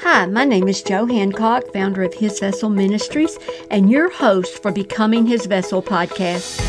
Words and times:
Hi, 0.00 0.26
my 0.26 0.44
name 0.44 0.68
is 0.68 0.82
Jo 0.82 1.06
Hancock, 1.06 1.72
founder 1.72 2.02
of 2.02 2.14
His 2.14 2.38
Vessel 2.40 2.68
Ministries, 2.70 3.38
and 3.70 3.90
your 3.90 4.10
host 4.10 4.62
for 4.62 4.72
Becoming 4.72 5.26
His 5.26 5.46
Vessel 5.46 5.82
podcast. 5.82 6.60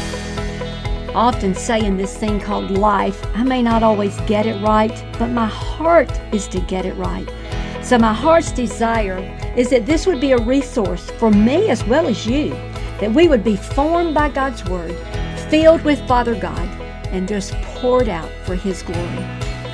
Often 1.16 1.56
say 1.56 1.84
in 1.84 1.98
this 1.98 2.18
thing 2.18 2.40
called 2.40 2.72
life, 2.72 3.26
I 3.36 3.44
may 3.44 3.64
not 3.64 3.82
always 3.82 4.20
get 4.22 4.46
it 4.46 4.62
right, 4.62 4.94
but 5.18 5.30
my 5.30 5.48
heart 5.48 6.12
is 6.34 6.48
to 6.50 6.60
get 6.62 6.86
it 6.86 6.94
right. 6.96 7.28
So, 7.82 7.98
my 7.98 8.14
heart's 8.14 8.52
desire 8.52 9.20
is 9.56 9.70
that 9.70 9.86
this 9.86 10.06
would 10.06 10.20
be 10.20 10.34
a 10.34 10.38
resource 10.38 11.10
for 11.12 11.32
me 11.32 11.70
as 11.70 11.84
well 11.86 12.08
as 12.08 12.28
you, 12.28 12.50
that 13.00 13.14
we 13.14 13.28
would 13.28 13.44
be 13.44 13.56
formed 13.56 14.14
by 14.14 14.30
God's 14.30 14.64
Word, 14.66 14.96
filled 15.50 15.84
with 15.84 16.06
Father 16.08 16.36
God, 16.36 16.68
and 17.08 17.28
just 17.28 17.54
poured 17.62 18.10
out 18.10 18.30
for 18.44 18.56
His 18.56 18.84
glory, 18.84 19.26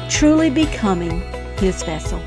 truly 0.09 0.49
becoming 0.49 1.21
His 1.57 1.83
vessel. 1.83 2.21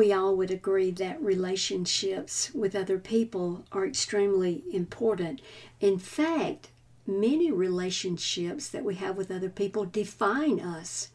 We 0.00 0.14
all 0.14 0.34
would 0.36 0.50
agree 0.50 0.92
that 0.92 1.22
relationships 1.22 2.54
with 2.54 2.74
other 2.74 2.98
people 2.98 3.66
are 3.70 3.86
extremely 3.86 4.64
important. 4.72 5.42
In 5.78 5.98
fact, 5.98 6.68
many 7.06 7.50
relationships 7.50 8.66
that 8.70 8.82
we 8.82 8.94
have 8.94 9.18
with 9.18 9.30
other 9.30 9.50
people 9.50 9.84
define 9.84 10.58
us. 10.58 11.10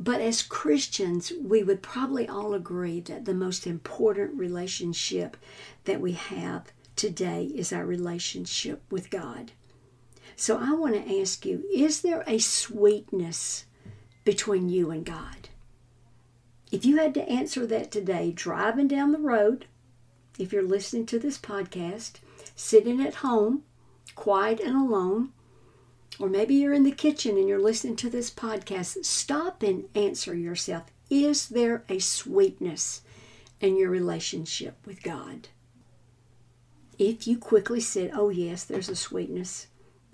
But 0.00 0.22
as 0.22 0.40
Christians, 0.40 1.30
we 1.42 1.62
would 1.62 1.82
probably 1.82 2.26
all 2.26 2.54
agree 2.54 3.00
that 3.00 3.26
the 3.26 3.34
most 3.34 3.66
important 3.66 4.38
relationship 4.38 5.36
that 5.84 6.00
we 6.00 6.12
have 6.12 6.72
today 6.96 7.52
is 7.54 7.70
our 7.70 7.84
relationship 7.84 8.80
with 8.90 9.10
God. 9.10 9.52
So 10.36 10.56
I 10.56 10.72
want 10.72 10.94
to 10.94 11.20
ask 11.20 11.44
you 11.44 11.64
is 11.70 12.00
there 12.00 12.24
a 12.26 12.38
sweetness 12.38 13.66
between 14.24 14.70
you 14.70 14.90
and 14.90 15.04
God? 15.04 15.47
If 16.70 16.84
you 16.84 16.98
had 16.98 17.14
to 17.14 17.28
answer 17.28 17.66
that 17.66 17.90
today, 17.90 18.30
driving 18.30 18.88
down 18.88 19.12
the 19.12 19.18
road, 19.18 19.66
if 20.38 20.52
you're 20.52 20.62
listening 20.62 21.06
to 21.06 21.18
this 21.18 21.38
podcast, 21.38 22.16
sitting 22.54 23.00
at 23.00 23.16
home, 23.16 23.62
quiet 24.14 24.60
and 24.60 24.76
alone, 24.76 25.30
or 26.18 26.28
maybe 26.28 26.54
you're 26.54 26.74
in 26.74 26.82
the 26.82 26.90
kitchen 26.90 27.38
and 27.38 27.48
you're 27.48 27.58
listening 27.58 27.96
to 27.96 28.10
this 28.10 28.30
podcast, 28.30 29.04
stop 29.04 29.62
and 29.62 29.88
answer 29.94 30.34
yourself 30.34 30.84
Is 31.08 31.48
there 31.48 31.84
a 31.88 31.98
sweetness 32.00 33.02
in 33.60 33.76
your 33.76 33.90
relationship 33.90 34.76
with 34.86 35.02
God? 35.02 35.48
If 36.98 37.26
you 37.26 37.38
quickly 37.38 37.80
said, 37.80 38.10
Oh, 38.12 38.28
yes, 38.28 38.64
there's 38.64 38.88
a 38.90 38.96
sweetness, 38.96 39.68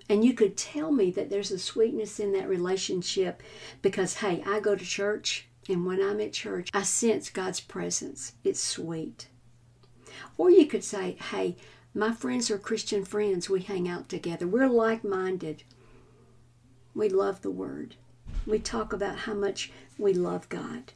and 0.07 0.23
you 0.23 0.33
could 0.33 0.55
tell 0.55 0.91
me 0.91 1.11
that 1.11 1.29
there's 1.29 1.51
a 1.51 1.59
sweetness 1.59 2.19
in 2.19 2.31
that 2.33 2.47
relationship 2.47 3.43
because, 3.81 4.15
hey, 4.15 4.41
I 4.45 4.59
go 4.59 4.75
to 4.75 4.85
church 4.85 5.47
and 5.67 5.85
when 5.85 6.01
I'm 6.01 6.21
at 6.21 6.33
church, 6.33 6.69
I 6.73 6.83
sense 6.83 7.29
God's 7.29 7.59
presence. 7.59 8.33
It's 8.43 8.61
sweet. 8.61 9.27
Or 10.37 10.49
you 10.49 10.65
could 10.65 10.83
say, 10.83 11.17
hey, 11.31 11.55
my 11.93 12.11
friends 12.11 12.51
are 12.51 12.57
Christian 12.57 13.03
friends. 13.03 13.49
We 13.49 13.61
hang 13.61 13.87
out 13.87 14.09
together. 14.09 14.47
We're 14.47 14.67
like 14.67 15.03
minded. 15.03 15.63
We 16.93 17.09
love 17.09 17.41
the 17.41 17.51
Word. 17.51 17.95
We 18.45 18.59
talk 18.59 18.93
about 18.93 19.19
how 19.19 19.33
much 19.33 19.71
we 19.97 20.13
love 20.13 20.47
God. 20.49 20.93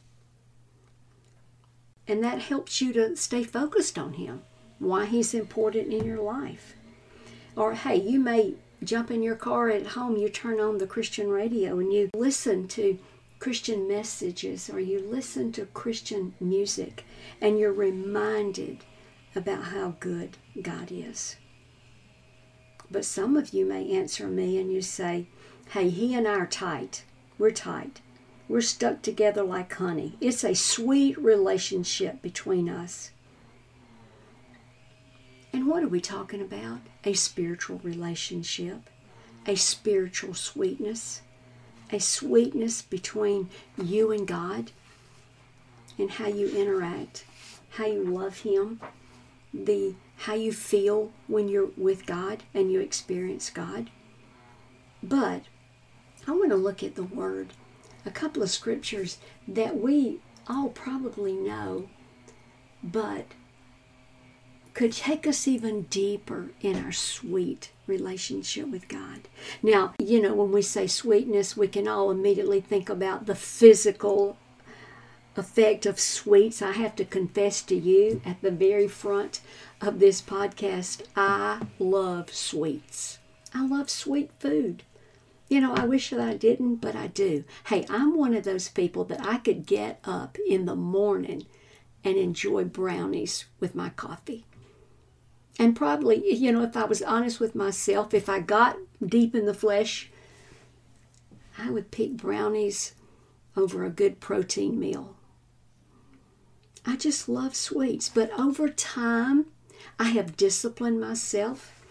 And 2.06 2.22
that 2.22 2.40
helps 2.40 2.80
you 2.80 2.92
to 2.94 3.16
stay 3.16 3.44
focused 3.44 3.98
on 3.98 4.14
Him, 4.14 4.42
why 4.78 5.06
He's 5.06 5.34
important 5.34 5.92
in 5.92 6.04
your 6.04 6.20
life. 6.20 6.74
Or, 7.56 7.74
hey, 7.74 7.96
you 7.96 8.20
may 8.20 8.54
jump 8.82 9.10
in 9.10 9.22
your 9.22 9.36
car 9.36 9.68
at 9.68 9.88
home, 9.88 10.16
you 10.16 10.28
turn 10.28 10.60
on 10.60 10.78
the 10.78 10.86
Christian 10.86 11.28
radio 11.28 11.78
and 11.78 11.92
you 11.92 12.10
listen 12.14 12.66
to 12.68 12.98
Christian 13.40 13.88
messages 13.88 14.68
or 14.68 14.78
you 14.78 15.00
listen 15.00 15.50
to 15.52 15.64
Christian 15.64 16.34
music 16.38 17.04
and 17.40 17.58
you're 17.58 17.72
reminded 17.72 18.84
about 19.34 19.64
how 19.64 19.94
good 19.98 20.36
God 20.60 20.92
is. 20.92 21.36
But 22.90 23.06
some 23.06 23.38
of 23.38 23.54
you 23.54 23.64
may 23.64 23.90
answer 23.92 24.28
me 24.28 24.58
and 24.58 24.70
you 24.70 24.82
say, 24.82 25.26
hey, 25.70 25.88
he 25.88 26.14
and 26.14 26.28
I 26.28 26.34
are 26.34 26.46
tight. 26.46 27.04
We're 27.38 27.50
tight. 27.50 28.02
We're 28.46 28.60
stuck 28.60 29.00
together 29.00 29.42
like 29.42 29.72
honey. 29.72 30.16
It's 30.20 30.44
a 30.44 30.54
sweet 30.54 31.16
relationship 31.18 32.20
between 32.20 32.68
us. 32.68 33.12
And 35.52 35.66
what 35.66 35.82
are 35.82 35.88
we 35.88 36.00
talking 36.00 36.42
about? 36.42 36.80
A 37.04 37.14
spiritual 37.14 37.80
relationship, 37.82 38.90
a 39.46 39.54
spiritual 39.54 40.34
sweetness 40.34 41.22
a 41.92 41.98
sweetness 41.98 42.82
between 42.82 43.48
you 43.82 44.12
and 44.12 44.26
God 44.26 44.70
and 45.98 46.10
how 46.10 46.28
you 46.28 46.48
interact, 46.48 47.24
how 47.70 47.86
you 47.86 48.04
love 48.04 48.40
Him, 48.40 48.80
the 49.52 49.94
how 50.18 50.34
you 50.34 50.52
feel 50.52 51.10
when 51.26 51.48
you're 51.48 51.70
with 51.76 52.06
God 52.06 52.42
and 52.54 52.70
you 52.70 52.80
experience 52.80 53.50
God. 53.50 53.90
But 55.02 55.42
I 56.26 56.32
want 56.32 56.50
to 56.50 56.56
look 56.56 56.82
at 56.82 56.94
the 56.94 57.02
Word, 57.02 57.48
a 58.04 58.10
couple 58.10 58.42
of 58.42 58.50
scriptures 58.50 59.18
that 59.48 59.78
we 59.78 60.20
all 60.46 60.68
probably 60.68 61.32
know, 61.32 61.88
but 62.82 63.26
could 64.74 64.92
take 64.92 65.26
us 65.26 65.48
even 65.48 65.82
deeper 65.82 66.50
in 66.60 66.76
our 66.76 66.92
sweet 66.92 67.70
relationship 67.86 68.68
with 68.68 68.88
God. 68.88 69.28
Now, 69.62 69.94
you 69.98 70.20
know, 70.20 70.34
when 70.34 70.52
we 70.52 70.62
say 70.62 70.86
sweetness, 70.86 71.56
we 71.56 71.68
can 71.68 71.88
all 71.88 72.10
immediately 72.10 72.60
think 72.60 72.88
about 72.88 73.26
the 73.26 73.34
physical 73.34 74.36
effect 75.36 75.86
of 75.86 75.98
sweets. 75.98 76.62
I 76.62 76.72
have 76.72 76.94
to 76.96 77.04
confess 77.04 77.62
to 77.62 77.74
you 77.74 78.20
at 78.24 78.40
the 78.42 78.50
very 78.50 78.88
front 78.88 79.40
of 79.80 79.98
this 79.98 80.20
podcast, 80.20 81.02
I 81.16 81.62
love 81.78 82.32
sweets. 82.32 83.18
I 83.54 83.66
love 83.66 83.88
sweet 83.90 84.30
food. 84.38 84.82
You 85.48 85.60
know, 85.60 85.74
I 85.74 85.84
wish 85.84 86.10
that 86.10 86.20
I 86.20 86.34
didn't, 86.34 86.76
but 86.76 86.94
I 86.94 87.08
do. 87.08 87.44
Hey, 87.66 87.84
I'm 87.88 88.16
one 88.16 88.34
of 88.34 88.44
those 88.44 88.68
people 88.68 89.04
that 89.04 89.26
I 89.26 89.38
could 89.38 89.66
get 89.66 89.98
up 90.04 90.38
in 90.48 90.66
the 90.66 90.76
morning 90.76 91.46
and 92.04 92.16
enjoy 92.16 92.64
brownies 92.64 93.46
with 93.58 93.74
my 93.74 93.88
coffee. 93.90 94.44
And 95.60 95.76
probably, 95.76 96.34
you 96.34 96.52
know, 96.52 96.62
if 96.62 96.74
I 96.74 96.86
was 96.86 97.02
honest 97.02 97.38
with 97.38 97.54
myself, 97.54 98.14
if 98.14 98.30
I 98.30 98.40
got 98.40 98.78
deep 99.04 99.34
in 99.34 99.44
the 99.44 99.52
flesh, 99.52 100.08
I 101.58 101.68
would 101.68 101.90
pick 101.90 102.16
brownies 102.16 102.94
over 103.54 103.84
a 103.84 103.90
good 103.90 104.20
protein 104.20 104.80
meal. 104.80 105.16
I 106.86 106.96
just 106.96 107.28
love 107.28 107.54
sweets, 107.54 108.08
but 108.08 108.30
over 108.40 108.70
time, 108.70 109.48
I 109.98 110.04
have 110.04 110.38
disciplined 110.38 110.98
myself 110.98 111.84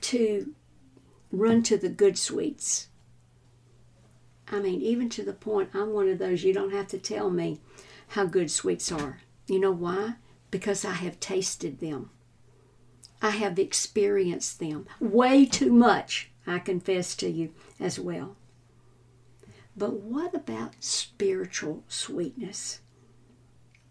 to 0.00 0.54
run 1.30 1.62
to 1.64 1.76
the 1.76 1.90
good 1.90 2.16
sweets. 2.16 2.88
I 4.48 4.60
mean, 4.60 4.80
even 4.80 5.10
to 5.10 5.22
the 5.22 5.34
point 5.34 5.68
I'm 5.74 5.92
one 5.92 6.08
of 6.08 6.18
those 6.18 6.42
you 6.42 6.54
don't 6.54 6.72
have 6.72 6.86
to 6.88 6.98
tell 6.98 7.28
me 7.28 7.60
how 8.08 8.24
good 8.24 8.50
sweets 8.50 8.90
are. 8.90 9.20
You 9.46 9.60
know 9.60 9.72
why? 9.72 10.14
Because 10.50 10.86
I 10.86 10.92
have 10.92 11.20
tasted 11.20 11.80
them. 11.80 12.08
I 13.22 13.30
have 13.30 13.58
experienced 13.58 14.58
them 14.58 14.86
way 15.00 15.46
too 15.46 15.72
much, 15.72 16.30
I 16.46 16.58
confess 16.58 17.16
to 17.16 17.30
you 17.30 17.52
as 17.80 17.98
well. 17.98 18.36
But 19.76 19.94
what 20.00 20.34
about 20.34 20.74
spiritual 20.80 21.84
sweetness? 21.88 22.80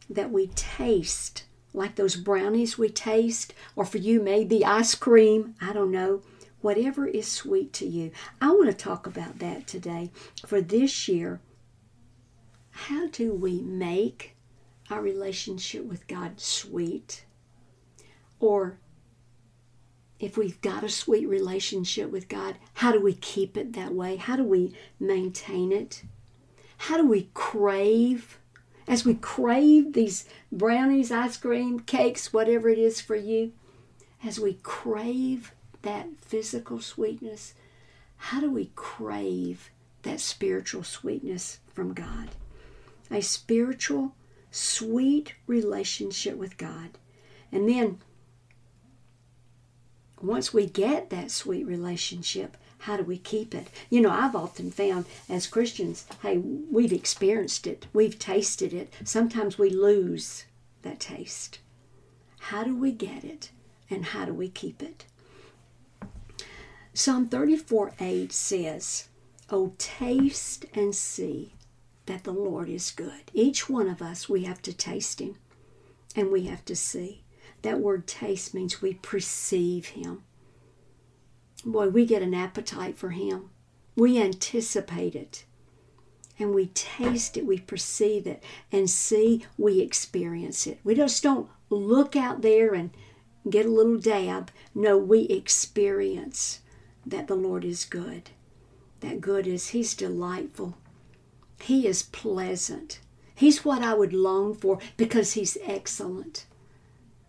That 0.10 0.32
we 0.32 0.48
taste, 0.48 1.46
like 1.74 1.96
those 1.96 2.16
brownies 2.16 2.78
we 2.78 2.90
taste, 2.90 3.54
or 3.76 3.86
for 3.86 3.98
you, 3.98 4.22
maybe 4.22 4.66
ice 4.66 4.96
cream, 4.96 5.56
I 5.62 5.74
don't 5.74 5.92
know, 5.92 6.22
whatever 6.62 7.06
is 7.08 7.28
sweet 7.28 7.74
to 7.74 7.86
you. 7.86 8.12
I 8.42 8.50
want 8.50 8.68
to 8.68 8.74
talk 8.74 9.06
about 9.06 9.40
that 9.40 9.68
today. 9.68 10.12
For 10.46 10.62
this 10.62 11.08
year, 11.08 11.40
how 12.72 13.08
do 13.08 13.34
we 13.34 13.62
make 13.62 14.36
our 14.90 15.02
relationship 15.02 15.86
with 15.86 16.08
God 16.08 16.40
sweet? 16.40 17.26
Or 18.40 18.80
if 20.20 20.38
we've 20.38 20.62
got 20.62 20.84
a 20.84 20.90
sweet 20.90 21.28
relationship 21.28 22.10
with 22.10 22.30
God, 22.30 22.56
how 22.76 22.92
do 22.92 23.02
we 23.02 23.14
keep 23.14 23.58
it 23.58 23.74
that 23.74 23.94
way? 23.94 24.16
How 24.16 24.36
do 24.36 24.44
we 24.44 24.74
maintain 25.00 25.72
it? 25.72 26.04
How 26.78 26.98
do 26.98 27.06
we 27.06 27.30
crave? 27.34 28.40
As 28.88 29.04
we 29.04 29.16
crave 29.16 29.94
these 29.94 30.26
brownies, 30.52 31.12
ice 31.12 31.38
cream, 31.38 31.80
cakes, 31.80 32.32
whatever 32.32 32.70
it 32.70 32.78
is 32.78 33.02
for 33.02 33.16
you, 33.16 33.52
as 34.24 34.40
we 34.40 34.60
crave 34.64 35.54
that 35.82 36.08
physical 36.22 36.80
sweetness, 36.80 37.54
how 38.18 38.40
do 38.40 38.50
we 38.50 38.72
crave 38.76 39.72
that 40.04 40.20
spiritual 40.20 40.84
sweetness 40.84 41.60
from 41.74 41.94
God? 41.94 42.30
A 43.12 43.22
spiritual, 43.22 44.16
sweet 44.52 45.34
relationship 45.46 46.38
with 46.38 46.58
God. 46.58 46.98
And 47.52 47.68
then 47.68 48.00
once 50.22 50.54
we 50.54 50.66
get 50.66 51.10
that 51.10 51.32
sweet 51.32 51.66
relationship, 51.66 52.58
how 52.80 52.98
do 52.98 53.04
we 53.04 53.18
keep 53.18 53.54
it? 53.56 53.68
You 53.90 54.02
know, 54.02 54.12
I've 54.12 54.36
often 54.36 54.72
found 54.72 55.06
as 55.30 55.48
Christians, 55.48 56.06
hey, 56.22 56.38
we've 56.38 56.94
experienced 56.94 57.68
it, 57.68 57.88
we've 57.94 58.20
tasted 58.20 58.74
it. 58.74 58.94
Sometimes 59.04 59.58
we 59.58 59.70
lose 59.70 60.46
that 60.84 61.00
taste. 61.00 61.60
How 62.40 62.64
do 62.64 62.76
we 62.76 62.92
get 62.92 63.24
it 63.24 63.52
and 63.90 64.06
how 64.06 64.26
do 64.26 64.34
we 64.34 64.50
keep 64.50 64.84
it? 64.84 65.06
Psalm 66.94 67.28
34 67.28 67.94
8 68.00 68.32
says, 68.32 69.10
Oh, 69.50 69.74
taste 69.78 70.66
and 70.74 70.96
see 70.96 71.54
that 72.06 72.24
the 72.24 72.32
Lord 72.32 72.70
is 72.70 72.92
good. 72.92 73.32
Each 73.34 73.70
one 73.70 73.90
of 73.90 74.02
us, 74.02 74.30
we 74.30 74.44
have 74.44 74.62
to 74.62 74.74
taste 74.74 75.20
Him 75.20 75.36
and 76.16 76.32
we 76.32 76.46
have 76.46 76.64
to 76.66 76.76
see. 76.76 77.25
That 77.66 77.80
word 77.80 78.06
taste 78.06 78.54
means 78.54 78.80
we 78.80 78.94
perceive 78.94 79.88
Him. 79.88 80.22
Boy, 81.66 81.90
we 81.90 82.06
get 82.06 82.22
an 82.22 82.36
appetite 82.36 82.96
for 82.96 83.10
Him. 83.10 83.50
We 83.96 84.22
anticipate 84.22 85.16
it. 85.16 85.46
And 86.38 86.54
we 86.54 86.68
taste 86.68 87.38
it, 87.38 87.46
we 87.48 87.58
perceive 87.58 88.28
it, 88.28 88.44
and 88.72 88.88
see, 88.88 89.48
we 89.58 89.80
experience 89.80 90.68
it. 90.68 90.80
We 90.84 90.94
just 90.94 91.24
don't 91.24 91.50
look 91.72 92.16
out 92.16 92.44
there 92.44 92.76
and 92.76 92.92
get 93.50 93.66
a 93.66 93.72
little 93.72 93.98
dab. 93.98 94.52
No, 94.76 94.96
we 94.96 95.22
experience 95.22 96.60
that 97.04 97.26
the 97.26 97.34
Lord 97.34 97.66
is 97.66 97.84
good. 97.84 98.30
That 99.00 99.22
good 99.22 99.48
is 99.48 99.70
He's 99.70 99.96
delightful. 99.96 100.78
He 101.60 101.88
is 101.88 102.04
pleasant. 102.04 103.00
He's 103.34 103.66
what 103.66 103.82
I 103.82 103.96
would 103.96 104.14
long 104.14 104.54
for 104.54 104.78
because 104.98 105.34
He's 105.34 105.58
excellent. 105.64 106.46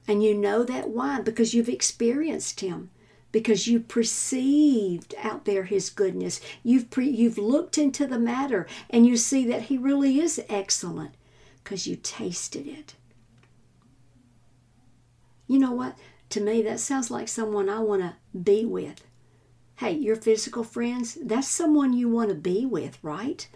And 0.08 0.22
you 0.22 0.34
know 0.34 0.62
that 0.64 0.90
why? 0.90 1.20
Because 1.20 1.54
you've 1.54 1.68
experienced 1.68 2.60
Him 2.60 2.90
because 3.36 3.66
you 3.66 3.78
perceived 3.78 5.14
out 5.22 5.44
there 5.44 5.64
his 5.64 5.90
goodness. 5.90 6.40
You've 6.62 6.88
pre- 6.88 7.10
you've 7.10 7.36
looked 7.36 7.76
into 7.76 8.06
the 8.06 8.18
matter 8.18 8.66
and 8.88 9.06
you 9.06 9.18
see 9.18 9.46
that 9.48 9.64
he 9.64 9.76
really 9.76 10.20
is 10.20 10.42
excellent 10.48 11.10
because 11.62 11.86
you 11.86 11.96
tasted 11.96 12.66
it. 12.66 12.94
You 15.46 15.58
know 15.58 15.72
what? 15.72 15.98
To 16.30 16.40
me 16.40 16.62
that 16.62 16.80
sounds 16.80 17.10
like 17.10 17.28
someone 17.28 17.68
I 17.68 17.80
want 17.80 18.00
to 18.00 18.14
be 18.34 18.64
with. 18.64 19.06
Hey, 19.76 19.92
your 19.92 20.16
physical 20.16 20.64
friends, 20.64 21.18
that's 21.20 21.46
someone 21.46 21.92
you 21.92 22.08
want 22.08 22.30
to 22.30 22.34
be 22.34 22.64
with, 22.64 22.98
right? 23.02 23.46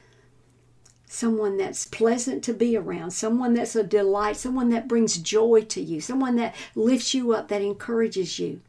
Someone 1.12 1.56
that's 1.56 1.86
pleasant 1.86 2.44
to 2.44 2.54
be 2.54 2.76
around, 2.76 3.10
someone 3.10 3.54
that's 3.54 3.74
a 3.74 3.82
delight, 3.82 4.36
someone 4.36 4.68
that 4.68 4.86
brings 4.86 5.18
joy 5.18 5.62
to 5.62 5.80
you, 5.80 6.00
someone 6.00 6.36
that 6.36 6.54
lifts 6.76 7.14
you 7.14 7.32
up, 7.32 7.48
that 7.48 7.60
encourages 7.60 8.38
you. 8.38 8.60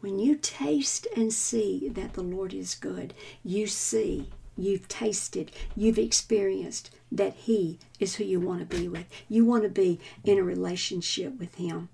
When 0.00 0.18
you 0.18 0.36
taste 0.36 1.06
and 1.16 1.32
see 1.32 1.88
that 1.88 2.12
the 2.12 2.22
Lord 2.22 2.52
is 2.52 2.74
good, 2.74 3.14
you 3.42 3.66
see, 3.66 4.28
you've 4.58 4.88
tasted, 4.88 5.50
you've 5.74 5.98
experienced 5.98 6.90
that 7.10 7.32
He 7.32 7.78
is 7.98 8.16
who 8.16 8.24
you 8.24 8.38
want 8.38 8.60
to 8.60 8.76
be 8.76 8.86
with. 8.86 9.06
You 9.26 9.46
want 9.46 9.62
to 9.62 9.70
be 9.70 10.00
in 10.24 10.36
a 10.36 10.42
relationship 10.42 11.38
with 11.38 11.54
Him. 11.54 11.88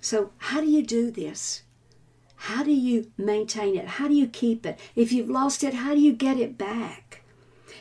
So, 0.00 0.30
how 0.38 0.62
do 0.62 0.66
you 0.66 0.82
do 0.82 1.10
this? 1.10 1.62
How 2.36 2.62
do 2.62 2.72
you 2.72 3.12
maintain 3.18 3.76
it? 3.76 3.86
How 3.86 4.08
do 4.08 4.14
you 4.14 4.28
keep 4.28 4.64
it? 4.64 4.80
If 4.96 5.12
you've 5.12 5.28
lost 5.28 5.62
it, 5.62 5.74
how 5.74 5.92
do 5.94 6.00
you 6.00 6.14
get 6.14 6.38
it 6.38 6.56
back? 6.56 7.07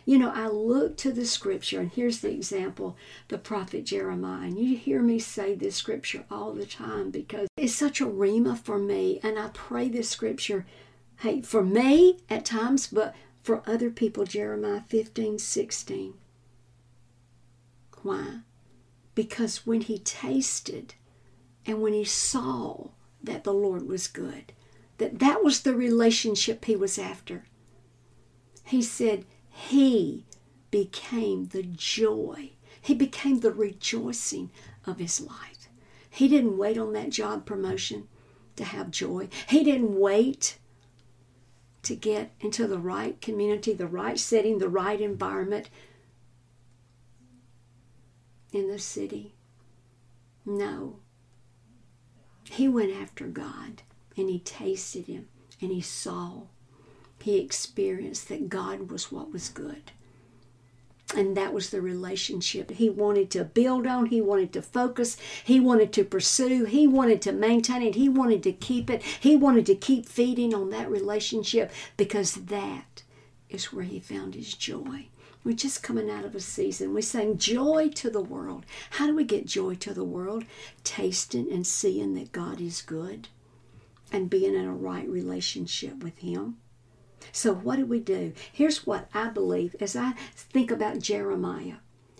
You 0.07 0.17
know, 0.17 0.31
I 0.33 0.47
look 0.47 0.95
to 0.97 1.11
the 1.11 1.25
scripture, 1.25 1.81
and 1.81 1.91
here's 1.91 2.21
the 2.21 2.31
example 2.31 2.95
the 3.27 3.37
prophet 3.37 3.83
Jeremiah. 3.83 4.45
And 4.47 4.57
you 4.57 4.77
hear 4.77 5.01
me 5.01 5.19
say 5.19 5.53
this 5.53 5.75
scripture 5.75 6.23
all 6.31 6.53
the 6.53 6.65
time 6.65 7.11
because 7.11 7.49
it's 7.57 7.75
such 7.75 7.99
a 7.99 8.05
rhema 8.05 8.57
for 8.57 8.79
me. 8.79 9.19
And 9.21 9.37
I 9.37 9.49
pray 9.53 9.89
this 9.89 10.07
scripture, 10.09 10.65
hey, 11.17 11.41
for 11.41 11.61
me 11.61 12.19
at 12.29 12.45
times, 12.45 12.87
but 12.87 13.15
for 13.43 13.61
other 13.67 13.89
people, 13.89 14.23
Jeremiah 14.23 14.83
15, 14.87 15.39
16. 15.39 16.13
Why? 18.01 18.39
Because 19.13 19.67
when 19.67 19.81
he 19.81 19.99
tasted 19.99 20.93
and 21.65 21.81
when 21.81 21.91
he 21.91 22.05
saw 22.05 22.91
that 23.21 23.43
the 23.43 23.53
Lord 23.53 23.85
was 23.85 24.07
good, 24.07 24.53
that 24.99 25.19
that 25.19 25.43
was 25.43 25.63
the 25.63 25.75
relationship 25.75 26.63
he 26.63 26.77
was 26.77 26.97
after. 26.97 27.43
He 28.63 28.81
said, 28.81 29.25
he 29.57 30.23
became 30.69 31.47
the 31.47 31.63
joy. 31.63 32.51
He 32.79 32.93
became 32.93 33.39
the 33.39 33.51
rejoicing 33.51 34.51
of 34.85 34.99
his 34.99 35.19
life. 35.19 35.67
He 36.09 36.27
didn't 36.27 36.59
wait 36.59 36.77
on 36.77 36.93
that 36.93 37.09
job 37.09 37.45
promotion 37.45 38.07
to 38.55 38.63
have 38.63 38.91
joy. 38.91 39.29
He 39.49 39.63
didn't 39.63 39.99
wait 39.99 40.59
to 41.81 41.95
get 41.95 42.33
into 42.39 42.67
the 42.67 42.77
right 42.77 43.19
community, 43.19 43.73
the 43.73 43.87
right 43.87 44.19
setting, 44.19 44.59
the 44.59 44.69
right 44.69 45.01
environment 45.01 45.69
in 48.51 48.69
the 48.69 48.79
city. 48.79 49.33
No. 50.45 50.99
He 52.43 52.67
went 52.67 52.91
after 52.91 53.25
God 53.25 53.81
and 54.15 54.29
he 54.29 54.39
tasted 54.39 55.07
him 55.07 55.27
and 55.59 55.71
he 55.71 55.81
saw 55.81 56.43
he 57.21 57.37
experienced 57.37 58.29
that 58.29 58.49
God 58.49 58.89
was 58.91 59.11
what 59.11 59.31
was 59.31 59.49
good. 59.49 59.91
And 61.15 61.37
that 61.37 61.53
was 61.53 61.69
the 61.69 61.79
relationship 61.79 62.69
he 62.69 62.89
wanted 62.89 63.31
to 63.31 63.45
build 63.45 63.87
on. 63.87 64.07
He 64.07 64.19
wanted 64.21 64.51
to 64.53 64.61
focus. 64.61 65.15
He 65.43 65.59
wanted 65.59 65.93
to 65.93 66.03
pursue. 66.03 66.65
He 66.65 66.85
wanted 66.85 67.21
to 67.23 67.31
maintain 67.31 67.81
it. 67.81 67.95
He 67.95 68.09
wanted 68.09 68.43
to 68.43 68.51
keep 68.51 68.89
it. 68.89 69.01
He 69.01 69.37
wanted 69.37 69.65
to 69.67 69.75
keep 69.75 70.05
feeding 70.05 70.53
on 70.53 70.69
that 70.71 70.91
relationship 70.91 71.71
because 71.95 72.33
that 72.33 73.03
is 73.49 73.71
where 73.71 73.85
he 73.85 74.01
found 74.01 74.35
his 74.35 74.53
joy. 74.53 75.07
We're 75.45 75.55
just 75.55 75.81
coming 75.81 76.09
out 76.09 76.25
of 76.25 76.35
a 76.35 76.41
season. 76.41 76.93
We're 76.93 77.01
saying 77.01 77.37
joy 77.37 77.87
to 77.95 78.09
the 78.09 78.21
world. 78.21 78.65
How 78.91 79.07
do 79.07 79.15
we 79.15 79.23
get 79.23 79.45
joy 79.45 79.75
to 79.75 79.93
the 79.93 80.03
world? 80.03 80.43
Tasting 80.83 81.49
and 81.49 81.65
seeing 81.65 82.15
that 82.15 82.33
God 82.33 82.59
is 82.59 82.81
good 82.81 83.29
and 84.11 84.29
being 84.29 84.55
in 84.55 84.65
a 84.65 84.73
right 84.73 85.07
relationship 85.07 86.03
with 86.03 86.17
Him. 86.17 86.57
So, 87.31 87.53
what 87.53 87.77
do 87.77 87.85
we 87.85 87.99
do? 87.99 88.33
Here's 88.51 88.85
what 88.85 89.09
I 89.13 89.29
believe 89.29 89.75
as 89.79 89.95
I 89.95 90.13
think 90.35 90.71
about 90.71 90.99
Jeremiah 90.99 91.77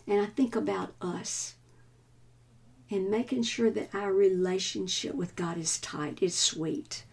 and 0.08 0.22
I 0.22 0.28
think 0.28 0.56
about 0.56 0.94
us 1.02 1.56
and 2.90 3.10
making 3.10 3.44
sure 3.44 3.70
that 3.72 3.94
our 3.94 4.14
relationship 4.14 5.14
with 5.16 5.36
God 5.36 5.58
is 5.58 5.80
tight, 5.80 6.20
is 6.22 6.36
sweet, 6.36 7.04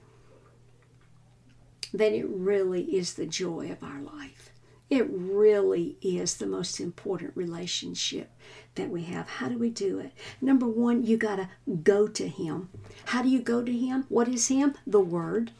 that 1.92 2.12
it 2.12 2.26
really 2.28 2.96
is 2.96 3.14
the 3.14 3.26
joy 3.26 3.70
of 3.70 3.82
our 3.82 4.00
life. 4.00 4.50
It 4.90 5.08
really 5.10 5.96
is 6.02 6.36
the 6.36 6.46
most 6.46 6.78
important 6.78 7.36
relationship 7.36 8.30
that 8.74 8.90
we 8.90 9.02
have. 9.04 9.28
How 9.28 9.48
do 9.48 9.58
we 9.58 9.70
do 9.70 9.98
it? 9.98 10.12
Number 10.40 10.68
one, 10.68 11.02
you 11.02 11.16
got 11.16 11.36
to 11.36 11.48
go 11.82 12.06
to 12.06 12.28
Him. 12.28 12.68
How 13.06 13.22
do 13.22 13.28
you 13.28 13.40
go 13.40 13.62
to 13.64 13.72
Him? 13.72 14.04
What 14.08 14.28
is 14.28 14.48
Him? 14.48 14.74
The 14.86 15.00
Word. 15.00 15.52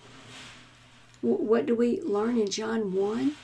What 1.24 1.64
do 1.64 1.74
we 1.74 2.02
learn 2.02 2.38
in 2.38 2.50
John 2.50 2.92
1? 2.92 3.34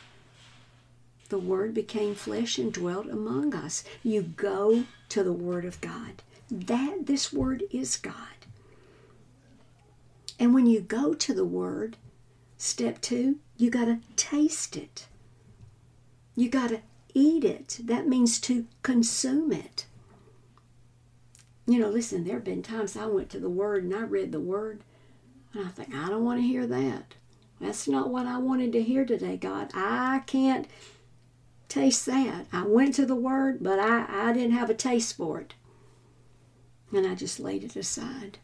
The 1.30 1.38
Word 1.38 1.72
became 1.72 2.14
flesh 2.14 2.58
and 2.58 2.70
dwelt 2.70 3.08
among 3.08 3.54
us. 3.54 3.84
You 4.02 4.20
go 4.20 4.84
to 5.08 5.22
the 5.22 5.32
Word 5.32 5.64
of 5.64 5.80
God. 5.80 6.22
That 6.50 7.06
this 7.06 7.32
Word 7.32 7.62
is 7.70 7.96
God. 7.96 8.14
And 10.38 10.52
when 10.52 10.66
you 10.66 10.80
go 10.80 11.14
to 11.14 11.32
the 11.32 11.44
Word, 11.46 11.96
step 12.58 13.00
two, 13.00 13.38
you 13.56 13.70
got 13.70 13.86
to 13.86 14.00
taste 14.14 14.76
it. 14.76 15.06
You 16.36 16.50
got 16.50 16.68
to 16.68 16.80
eat 17.14 17.44
it. 17.44 17.78
That 17.82 18.06
means 18.06 18.38
to 18.40 18.66
consume 18.82 19.52
it. 19.52 19.86
You 21.66 21.78
know, 21.78 21.88
listen, 21.88 22.24
there 22.24 22.34
have 22.34 22.44
been 22.44 22.62
times 22.62 22.94
I 22.94 23.06
went 23.06 23.30
to 23.30 23.38
the 23.38 23.48
Word 23.48 23.84
and 23.84 23.94
I 23.94 24.02
read 24.02 24.32
the 24.32 24.40
Word, 24.40 24.82
and 25.54 25.64
I 25.64 25.70
think, 25.70 25.94
I 25.94 26.10
don't 26.10 26.24
want 26.26 26.40
to 26.40 26.46
hear 26.46 26.66
that. 26.66 27.14
That's 27.60 27.86
not 27.86 28.08
what 28.10 28.26
I 28.26 28.38
wanted 28.38 28.72
to 28.72 28.82
hear 28.82 29.04
today, 29.04 29.36
God. 29.36 29.70
I 29.74 30.22
can't 30.26 30.66
taste 31.68 32.06
that. 32.06 32.46
I 32.52 32.66
went 32.66 32.94
to 32.94 33.06
the 33.06 33.14
Word, 33.14 33.58
but 33.62 33.78
I, 33.78 34.06
I 34.08 34.32
didn't 34.32 34.56
have 34.56 34.70
a 34.70 34.74
taste 34.74 35.16
for 35.16 35.40
it. 35.40 35.54
And 36.92 37.06
I 37.06 37.14
just 37.14 37.38
laid 37.38 37.62
it 37.62 37.76
aside. 37.76 38.38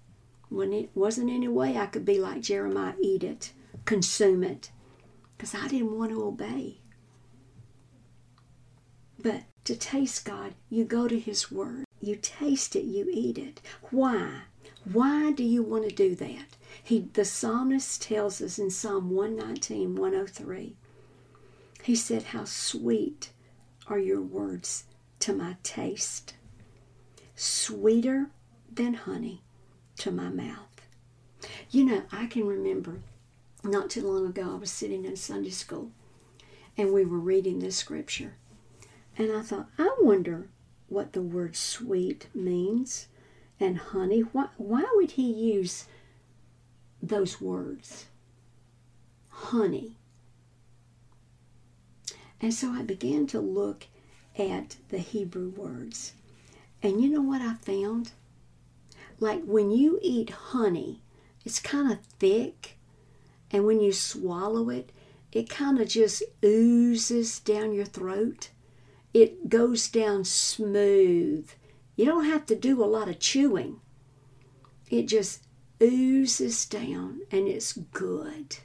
When 0.49 0.73
it 0.73 0.91
wasn't 0.95 1.31
any 1.31 1.49
way 1.49 1.77
I 1.77 1.87
could 1.87 2.05
be 2.05 2.19
like 2.21 2.43
Jeremiah, 2.43 2.95
eat 3.01 3.25
it, 3.25 3.53
consume 3.85 4.45
it, 4.45 4.71
because 5.37 5.55
I 5.55 5.67
didn't 5.67 5.99
want 5.99 6.13
to 6.13 6.23
obey. 6.23 6.79
But 9.19 9.43
to 9.65 9.75
taste 9.75 10.25
God, 10.25 10.55
you 10.71 10.85
go 10.85 11.09
to 11.09 11.19
His 11.19 11.51
Word. 11.51 11.85
You 12.01 12.17
taste 12.17 12.77
it, 12.77 12.85
you 12.85 13.09
eat 13.11 13.39
it. 13.39 13.61
Why? 13.91 14.43
Why 14.85 15.33
do 15.33 15.43
you 15.43 15.63
want 15.63 15.89
to 15.89 15.95
do 15.95 16.15
that? 16.17 16.56
He, 16.83 17.09
the 17.13 17.25
psalmist 17.25 18.03
tells 18.03 18.41
us 18.41 18.59
in 18.59 18.71
Psalm 18.71 19.11
119, 19.11 19.97
103, 19.97 20.77
he 21.83 21.95
said, 21.95 22.23
How 22.25 22.45
sweet 22.45 23.31
are 23.87 23.99
your 23.99 24.21
words 24.21 24.85
to 25.21 25.35
my 25.35 25.57
taste, 25.63 26.35
sweeter 27.35 28.31
than 28.73 28.95
honey 28.95 29.43
to 29.99 30.11
my 30.11 30.29
mouth. 30.29 30.87
You 31.71 31.85
know, 31.85 32.03
I 32.13 32.27
can 32.27 32.47
remember 32.47 33.01
not 33.65 33.91
too 33.91 34.03
long 34.03 34.27
ago, 34.27 34.53
I 34.53 34.57
was 34.57 34.71
sitting 34.71 35.05
in 35.05 35.17
Sunday 35.17 35.51
school 35.51 35.91
and 36.77 36.93
we 36.93 37.05
were 37.05 37.19
reading 37.19 37.59
this 37.59 37.77
scripture. 37.77 38.35
And 39.19 39.33
I 39.33 39.43
thought, 39.43 39.69
I 39.79 39.95
wonder 40.01 40.49
what 40.89 41.13
the 41.13 41.23
word 41.23 41.57
sweet 41.57 42.29
means 42.35 43.09
and 43.59 43.79
honey. 43.79 44.21
Why, 44.21 44.49
why 44.57 44.85
would 44.95 45.13
he 45.13 45.31
use 45.31 45.87
those 47.03 47.41
words? 47.41 48.07
Honey. 49.29 49.97
And 52.41 52.53
so 52.53 52.71
I 52.71 52.83
began 52.83 53.27
to 53.29 53.41
look 53.41 53.87
at 54.39 54.77
the 54.89 54.99
Hebrew 54.99 55.51
words. 55.51 56.13
And 56.83 57.01
you 57.01 57.09
know 57.09 57.23
what 57.23 57.41
I 57.41 57.55
found? 57.55 58.13
Like 59.19 59.43
when 59.45 59.71
you 59.71 59.99
eat 60.03 60.31
honey, 60.31 61.01
it's 61.45 61.61
kind 61.61 61.91
of 61.91 62.01
thick. 62.19 62.77
And 63.51 63.65
when 63.65 63.81
you 63.81 63.93
swallow 63.93 64.69
it, 64.71 64.91
it 65.33 65.49
kind 65.49 65.81
of 65.81 65.89
just 65.89 66.23
oozes 66.45 67.39
down 67.41 67.73
your 67.73 67.85
throat. 67.85 68.51
It 69.15 69.49
goes 69.49 69.89
down 69.89 70.25
smooth. 70.25 71.49
You 71.95 72.05
don't 72.05 72.25
have 72.27 72.47
to 72.47 72.55
do 72.55 72.83
a 72.83 72.87
lot 72.87 73.09
of 73.09 73.19
chewing. 73.19 73.81
It 74.91 75.09
just 75.09 75.46
oozes 75.83 76.65
down 76.65 77.21
and 77.31 77.49
it's 77.49 77.73
good. 77.73 78.59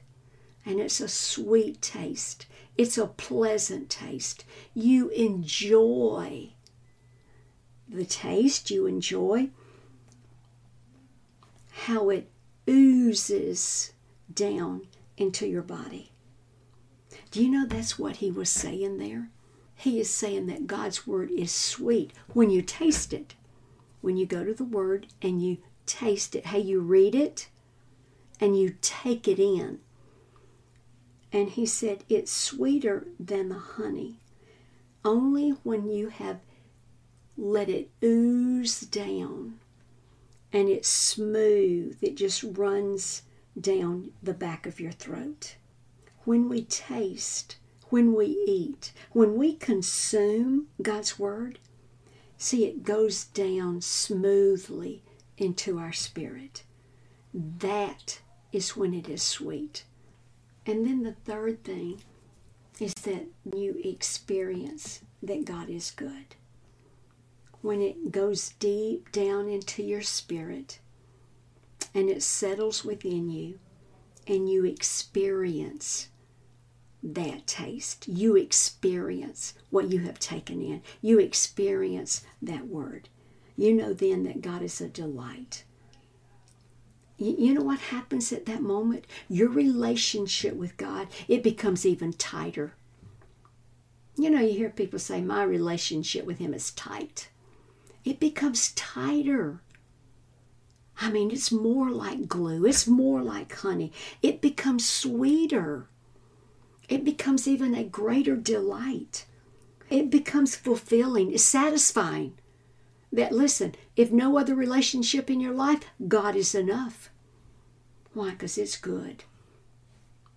And 0.65 0.79
it's 0.79 1.01
a 1.01 1.07
sweet 1.07 1.81
taste. 1.81 2.45
It's 2.77 2.97
a 2.97 3.07
pleasant 3.07 3.89
taste. 3.89 4.45
You 4.73 5.09
enjoy 5.09 6.49
the 7.89 8.05
taste, 8.05 8.71
you 8.71 8.85
enjoy 8.85 9.49
how 11.71 12.09
it 12.09 12.29
oozes 12.69 13.93
down 14.33 14.87
into 15.17 15.47
your 15.47 15.61
body. 15.63 16.11
Do 17.31 17.43
you 17.43 17.49
know 17.49 17.65
that's 17.65 17.97
what 17.97 18.17
he 18.17 18.31
was 18.31 18.49
saying 18.49 18.97
there? 18.97 19.29
He 19.75 19.99
is 19.99 20.09
saying 20.09 20.45
that 20.47 20.67
God's 20.67 21.07
word 21.07 21.31
is 21.31 21.51
sweet 21.51 22.11
when 22.33 22.49
you 22.49 22.61
taste 22.61 23.13
it. 23.13 23.35
When 24.01 24.15
you 24.15 24.25
go 24.25 24.43
to 24.43 24.53
the 24.53 24.63
word 24.63 25.07
and 25.21 25.43
you 25.43 25.57
taste 25.85 26.35
it, 26.35 26.47
how 26.47 26.57
you 26.57 26.81
read 26.81 27.15
it 27.15 27.49
and 28.39 28.57
you 28.57 28.75
take 28.81 29.27
it 29.27 29.39
in. 29.39 29.79
And 31.31 31.49
he 31.49 31.65
said, 31.65 32.03
It's 32.09 32.31
sweeter 32.31 33.07
than 33.19 33.49
the 33.49 33.59
honey. 33.59 34.19
Only 35.05 35.51
when 35.63 35.87
you 35.89 36.09
have 36.09 36.39
let 37.37 37.69
it 37.69 37.89
ooze 38.03 38.81
down 38.81 39.59
and 40.53 40.67
it's 40.67 40.89
smooth, 40.89 41.97
it 42.01 42.17
just 42.17 42.43
runs 42.43 43.23
down 43.59 44.11
the 44.21 44.33
back 44.33 44.65
of 44.65 44.79
your 44.79 44.91
throat. 44.91 45.55
When 46.25 46.49
we 46.49 46.63
taste, 46.65 47.55
when 47.89 48.13
we 48.13 48.25
eat, 48.47 48.91
when 49.11 49.35
we 49.35 49.53
consume 49.53 50.67
God's 50.81 51.17
Word, 51.17 51.59
see, 52.37 52.65
it 52.65 52.83
goes 52.83 53.25
down 53.25 53.81
smoothly 53.81 55.03
into 55.41 55.79
our 55.79 55.91
spirit. 55.91 56.63
That 57.33 58.21
is 58.51 58.77
when 58.77 58.93
it 58.93 59.09
is 59.09 59.23
sweet. 59.23 59.85
And 60.65 60.85
then 60.85 61.03
the 61.03 61.13
third 61.13 61.63
thing 61.63 62.03
is 62.79 62.93
that 62.93 63.27
you 63.55 63.81
experience 63.83 65.01
that 65.23 65.45
God 65.45 65.69
is 65.69 65.91
good. 65.91 66.35
When 67.61 67.81
it 67.81 68.11
goes 68.11 68.49
deep 68.59 69.11
down 69.11 69.49
into 69.49 69.83
your 69.83 70.01
spirit 70.01 70.79
and 71.93 72.09
it 72.09 72.23
settles 72.23 72.83
within 72.85 73.29
you 73.29 73.59
and 74.27 74.49
you 74.49 74.65
experience 74.65 76.09
that 77.03 77.47
taste. 77.47 78.07
You 78.07 78.35
experience 78.35 79.53
what 79.69 79.91
you 79.91 79.99
have 79.99 80.19
taken 80.19 80.61
in. 80.61 80.81
You 81.01 81.19
experience 81.19 82.23
that 82.41 82.67
word. 82.67 83.09
You 83.55 83.73
know 83.73 83.93
then 83.93 84.23
that 84.23 84.41
God 84.41 84.61
is 84.61 84.79
a 84.81 84.87
delight. 84.87 85.63
You 87.17 87.53
know 87.53 87.61
what 87.61 87.79
happens 87.79 88.33
at 88.33 88.47
that 88.47 88.63
moment? 88.63 89.05
Your 89.29 89.49
relationship 89.49 90.55
with 90.55 90.75
God, 90.77 91.07
it 91.27 91.43
becomes 91.43 91.85
even 91.85 92.13
tighter. 92.13 92.73
You 94.17 94.31
know, 94.31 94.41
you 94.41 94.57
hear 94.57 94.69
people 94.69 94.97
say, 94.97 95.21
My 95.21 95.43
relationship 95.43 96.25
with 96.25 96.39
Him 96.39 96.53
is 96.53 96.71
tight. 96.71 97.29
It 98.03 98.19
becomes 98.19 98.71
tighter. 98.71 99.61
I 100.99 101.11
mean, 101.11 101.31
it's 101.31 101.51
more 101.51 101.89
like 101.89 102.27
glue, 102.27 102.65
it's 102.65 102.87
more 102.87 103.21
like 103.21 103.55
honey. 103.55 103.91
It 104.21 104.41
becomes 104.41 104.87
sweeter. 104.87 105.87
It 106.89 107.03
becomes 107.03 107.47
even 107.47 107.73
a 107.73 107.83
greater 107.83 108.35
delight. 108.35 109.25
It 109.89 110.09
becomes 110.09 110.55
fulfilling, 110.55 111.31
it's 111.31 111.43
satisfying. 111.43 112.33
That, 113.11 113.31
listen, 113.31 113.75
if 113.95 114.11
no 114.11 114.37
other 114.37 114.55
relationship 114.55 115.29
in 115.29 115.39
your 115.39 115.53
life, 115.53 115.83
God 116.07 116.35
is 116.35 116.55
enough. 116.55 117.09
Why? 118.13 118.31
Because 118.31 118.57
it's 118.57 118.77
good. 118.77 119.23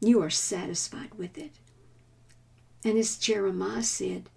You 0.00 0.20
are 0.22 0.30
satisfied 0.30 1.14
with 1.14 1.38
it. 1.38 1.52
And 2.84 2.98
as 2.98 3.16
Jeremiah 3.16 3.82
said, 3.82 4.28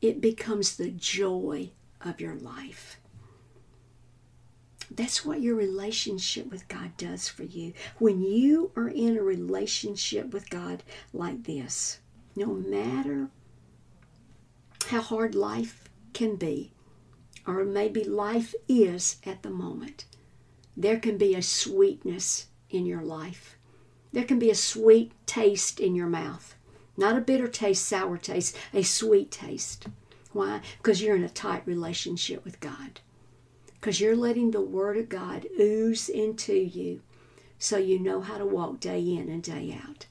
it 0.00 0.20
becomes 0.20 0.76
the 0.76 0.90
joy 0.90 1.70
of 2.00 2.20
your 2.20 2.36
life. 2.36 2.98
That's 4.90 5.24
what 5.24 5.42
your 5.42 5.54
relationship 5.54 6.50
with 6.50 6.66
God 6.68 6.96
does 6.96 7.28
for 7.28 7.42
you. 7.42 7.74
When 7.98 8.22
you 8.22 8.70
are 8.74 8.88
in 8.88 9.18
a 9.18 9.22
relationship 9.22 10.32
with 10.32 10.48
God 10.48 10.82
like 11.12 11.44
this, 11.44 11.98
no 12.34 12.46
matter 12.46 13.28
how 14.86 15.02
hard 15.02 15.34
life 15.34 15.90
can 16.14 16.36
be, 16.36 16.72
or 17.48 17.64
maybe 17.64 18.04
life 18.04 18.54
is 18.68 19.16
at 19.24 19.42
the 19.42 19.50
moment, 19.50 20.04
there 20.76 20.98
can 20.98 21.16
be 21.16 21.34
a 21.34 21.42
sweetness 21.42 22.46
in 22.68 22.84
your 22.84 23.02
life. 23.02 23.56
There 24.12 24.24
can 24.24 24.38
be 24.38 24.50
a 24.50 24.54
sweet 24.54 25.12
taste 25.26 25.80
in 25.80 25.94
your 25.94 26.06
mouth. 26.06 26.54
Not 26.96 27.16
a 27.16 27.22
bitter 27.22 27.48
taste, 27.48 27.86
sour 27.86 28.18
taste, 28.18 28.54
a 28.74 28.82
sweet 28.82 29.30
taste. 29.30 29.86
Why? 30.32 30.60
Because 30.76 31.00
you're 31.00 31.16
in 31.16 31.24
a 31.24 31.28
tight 31.28 31.66
relationship 31.66 32.44
with 32.44 32.60
God. 32.60 33.00
Because 33.74 34.00
you're 34.00 34.16
letting 34.16 34.50
the 34.50 34.60
Word 34.60 34.98
of 34.98 35.08
God 35.08 35.46
ooze 35.58 36.08
into 36.08 36.54
you 36.54 37.00
so 37.58 37.78
you 37.78 37.98
know 37.98 38.20
how 38.20 38.36
to 38.36 38.44
walk 38.44 38.78
day 38.78 39.00
in 39.00 39.28
and 39.28 39.42
day 39.42 39.78
out. 39.86 40.06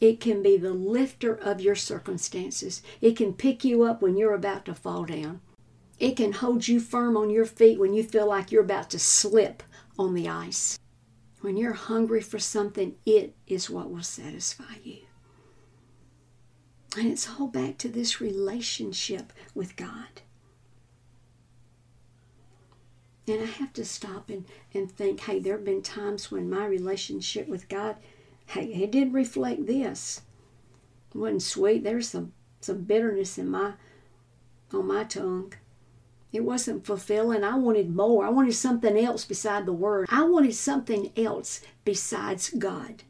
It 0.00 0.20
can 0.20 0.42
be 0.42 0.58
the 0.58 0.74
lifter 0.74 1.34
of 1.34 1.60
your 1.60 1.74
circumstances. 1.74 2.82
It 3.00 3.16
can 3.16 3.32
pick 3.32 3.64
you 3.64 3.84
up 3.84 4.02
when 4.02 4.16
you're 4.16 4.34
about 4.34 4.66
to 4.66 4.74
fall 4.74 5.04
down. 5.04 5.40
It 5.98 6.16
can 6.16 6.32
hold 6.32 6.68
you 6.68 6.80
firm 6.80 7.16
on 7.16 7.30
your 7.30 7.46
feet 7.46 7.78
when 7.78 7.94
you 7.94 8.02
feel 8.02 8.28
like 8.28 8.52
you're 8.52 8.62
about 8.62 8.90
to 8.90 8.98
slip 8.98 9.62
on 9.98 10.14
the 10.14 10.28
ice. 10.28 10.78
When 11.40 11.56
you're 11.56 11.72
hungry 11.72 12.20
for 12.20 12.38
something, 12.38 12.96
it 13.06 13.34
is 13.46 13.70
what 13.70 13.90
will 13.90 14.02
satisfy 14.02 14.74
you. 14.82 14.98
And 16.96 17.06
it's 17.08 17.28
all 17.28 17.46
back 17.46 17.78
to 17.78 17.88
this 17.88 18.20
relationship 18.20 19.32
with 19.54 19.76
God. 19.76 20.22
And 23.28 23.42
I 23.42 23.46
have 23.46 23.72
to 23.74 23.84
stop 23.84 24.30
and, 24.30 24.44
and 24.72 24.90
think, 24.90 25.20
hey, 25.20 25.38
there 25.38 25.56
have 25.56 25.64
been 25.64 25.82
times 25.82 26.30
when 26.30 26.48
my 26.48 26.64
relationship 26.64 27.48
with 27.48 27.68
God, 27.68 27.96
hey, 28.46 28.66
it 28.66 28.92
did 28.92 29.12
reflect 29.12 29.66
this. 29.66 30.22
It 31.14 31.18
wasn't 31.18 31.42
sweet. 31.42 31.84
There's 31.84 32.08
some, 32.08 32.32
some 32.60 32.82
bitterness 32.82 33.36
in 33.36 33.48
my 33.50 33.72
on 34.72 34.86
my 34.86 35.04
tongue. 35.04 35.52
It 36.32 36.44
wasn't 36.44 36.84
fulfilling. 36.84 37.44
I 37.44 37.56
wanted 37.56 37.94
more. 37.94 38.26
I 38.26 38.30
wanted 38.30 38.54
something 38.54 38.96
else 38.98 39.24
beside 39.24 39.64
the 39.64 39.72
Word. 39.72 40.08
I 40.10 40.24
wanted 40.24 40.54
something 40.54 41.12
else 41.16 41.60
besides 41.84 42.50
God. 42.50 43.04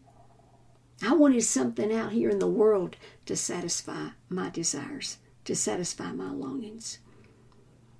I 1.02 1.14
wanted 1.14 1.42
something 1.42 1.92
out 1.92 2.12
here 2.12 2.30
in 2.30 2.38
the 2.38 2.46
world 2.46 2.96
to 3.26 3.36
satisfy 3.36 4.08
my 4.28 4.48
desires, 4.48 5.18
to 5.44 5.54
satisfy 5.54 6.12
my 6.12 6.30
longings. 6.30 6.98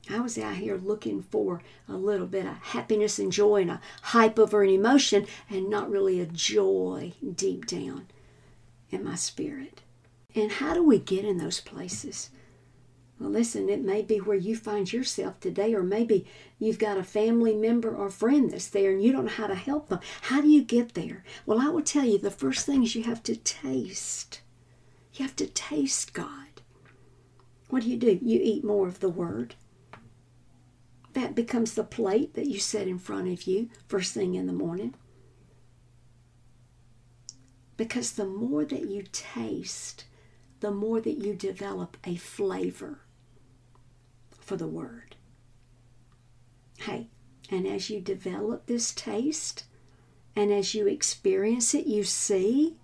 I 0.08 0.20
was 0.20 0.38
out 0.38 0.56
here 0.56 0.76
looking 0.76 1.22
for 1.22 1.62
a 1.88 1.96
little 1.96 2.26
bit 2.26 2.46
of 2.46 2.56
happiness 2.56 3.18
and 3.18 3.32
joy 3.32 3.62
and 3.62 3.70
a 3.72 3.80
hype 4.02 4.38
over 4.38 4.62
an 4.62 4.70
emotion 4.70 5.26
and 5.50 5.68
not 5.68 5.90
really 5.90 6.20
a 6.20 6.26
joy 6.26 7.12
deep 7.34 7.66
down 7.66 8.06
in 8.90 9.02
my 9.02 9.16
spirit. 9.16 9.82
And 10.34 10.52
how 10.52 10.74
do 10.74 10.82
we 10.82 10.98
get 10.98 11.24
in 11.24 11.38
those 11.38 11.60
places? 11.60 12.30
Well, 13.18 13.30
listen, 13.30 13.70
it 13.70 13.82
may 13.82 14.02
be 14.02 14.18
where 14.18 14.36
you 14.36 14.54
find 14.54 14.92
yourself 14.92 15.40
today, 15.40 15.74
or 15.74 15.82
maybe 15.82 16.26
you've 16.58 16.78
got 16.78 16.98
a 16.98 17.04
family 17.04 17.54
member 17.54 17.94
or 17.94 18.10
friend 18.10 18.50
that's 18.50 18.68
there 18.68 18.90
and 18.90 19.02
you 19.02 19.10
don't 19.10 19.24
know 19.24 19.30
how 19.30 19.46
to 19.46 19.54
help 19.54 19.88
them. 19.88 20.00
How 20.22 20.42
do 20.42 20.48
you 20.48 20.62
get 20.62 20.92
there? 20.92 21.24
Well, 21.46 21.58
I 21.58 21.68
will 21.68 21.82
tell 21.82 22.04
you 22.04 22.18
the 22.18 22.30
first 22.30 22.66
thing 22.66 22.82
is 22.82 22.94
you 22.94 23.04
have 23.04 23.22
to 23.24 23.36
taste. 23.36 24.42
You 25.14 25.24
have 25.24 25.36
to 25.36 25.46
taste 25.46 26.12
God. 26.12 26.60
What 27.70 27.82
do 27.82 27.88
you 27.88 27.96
do? 27.96 28.18
You 28.22 28.38
eat 28.42 28.64
more 28.64 28.86
of 28.86 29.00
the 29.00 29.08
Word. 29.08 29.54
That 31.14 31.34
becomes 31.34 31.72
the 31.72 31.84
plate 31.84 32.34
that 32.34 32.46
you 32.46 32.60
set 32.60 32.86
in 32.86 32.98
front 32.98 33.28
of 33.28 33.46
you 33.46 33.70
first 33.88 34.12
thing 34.12 34.34
in 34.34 34.46
the 34.46 34.52
morning. 34.52 34.94
Because 37.78 38.12
the 38.12 38.26
more 38.26 38.66
that 38.66 38.90
you 38.90 39.04
taste, 39.10 40.04
the 40.60 40.70
more 40.70 41.00
that 41.00 41.16
you 41.16 41.34
develop 41.34 41.96
a 42.04 42.16
flavor 42.16 43.00
for 44.46 44.56
the 44.56 44.66
word. 44.66 45.16
Hey, 46.78 47.08
and 47.50 47.66
as 47.66 47.90
you 47.90 48.00
develop 48.00 48.66
this 48.66 48.92
taste, 48.92 49.64
and 50.34 50.52
as 50.52 50.74
you 50.74 50.86
experience 50.86 51.74
it, 51.74 51.86
you 51.86 52.04
see, 52.04 52.76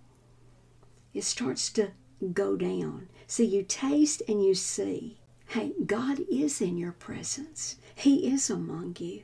it 1.15 1.25
starts 1.25 1.71
to 1.73 1.93
go 2.33 2.57
down. 2.57 3.09
So 3.27 3.43
you 3.43 3.63
taste 3.63 4.23
and 4.29 4.45
you 4.45 4.55
see. 4.55 5.19
Hey, 5.49 5.73
God 5.85 6.21
is 6.31 6.61
in 6.61 6.79
your 6.79 6.93
presence. 6.93 7.77
He 7.95 8.33
is 8.33 8.49
among 8.49 8.97
you. 8.99 9.23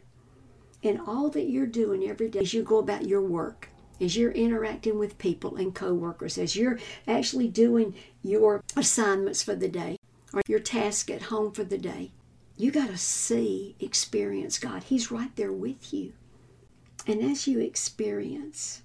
And 0.83 1.01
all 1.01 1.31
that 1.31 1.49
you're 1.49 1.67
doing 1.67 2.05
every 2.05 2.29
day 2.29 2.41
as 2.41 2.55
you 2.55 2.63
go 2.63 2.79
about 2.79 3.07
your 3.07 3.23
work, 3.23 3.71
as 4.01 4.17
you're 4.17 4.33
interacting 4.33 4.99
with 4.99 5.19
people 5.19 5.57
and 5.57 5.75
coworkers, 5.75 6.39
as 6.39 6.55
you're 6.55 6.79
actually 7.07 7.49
doing 7.49 7.95
your 8.23 8.63
assignments 8.77 9.43
for 9.43 9.57
the 9.57 9.69
day 9.69 9.97
or 10.33 10.43
your 10.47 10.61
task 10.61 11.11
at 11.11 11.23
home 11.23 11.51
for 11.53 11.65
the 11.65 11.79
day, 11.79 12.13
you 12.59 12.73
got 12.73 12.89
to 12.89 12.99
see, 12.99 13.77
experience 13.79 14.59
God. 14.59 14.83
He's 14.83 15.13
right 15.13 15.35
there 15.37 15.53
with 15.53 15.95
you. 15.95 16.13
And 17.07 17.23
as 17.23 17.47
you 17.47 17.61
experience, 17.61 18.83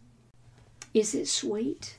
is 0.93 1.15
it 1.15 1.27
sweet? 1.27 1.97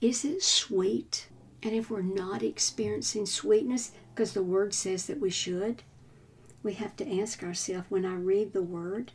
Is 0.00 0.24
it 0.24 0.44
sweet? 0.44 1.26
And 1.60 1.72
if 1.72 1.90
we're 1.90 2.02
not 2.02 2.44
experiencing 2.44 3.26
sweetness, 3.26 3.90
because 4.14 4.32
the 4.32 4.44
Word 4.44 4.72
says 4.72 5.06
that 5.06 5.20
we 5.20 5.28
should, 5.28 5.82
we 6.62 6.74
have 6.74 6.94
to 6.96 7.20
ask 7.20 7.42
ourselves 7.42 7.86
when 7.88 8.06
I 8.06 8.14
read 8.14 8.52
the 8.52 8.62
Word, 8.62 9.10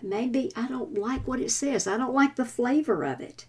maybe 0.00 0.50
I 0.56 0.68
don't 0.68 0.96
like 0.96 1.28
what 1.28 1.40
it 1.40 1.50
says. 1.50 1.86
I 1.86 1.98
don't 1.98 2.14
like 2.14 2.36
the 2.36 2.46
flavor 2.46 3.04
of 3.04 3.20
it. 3.20 3.44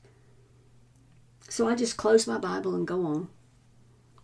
So 1.48 1.70
I 1.70 1.76
just 1.76 1.96
close 1.96 2.28
my 2.28 2.38
Bible 2.38 2.76
and 2.76 2.86
go 2.86 3.06
on. 3.06 3.30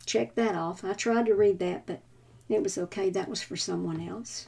Check 0.06 0.36
that 0.36 0.56
off. 0.56 0.84
I 0.84 0.92
tried 0.92 1.28
to 1.28 1.34
read 1.36 1.60
that, 1.60 1.86
but 1.86 2.02
it 2.50 2.64
was 2.64 2.78
okay. 2.78 3.10
That 3.10 3.30
was 3.30 3.42
for 3.42 3.58
someone 3.58 4.08
else. 4.08 4.48